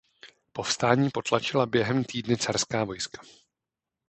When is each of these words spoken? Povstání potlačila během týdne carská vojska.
Povstání 0.53 1.09
potlačila 1.13 1.65
během 1.65 2.03
týdne 2.03 2.37
carská 2.37 2.83
vojska. 2.83 3.21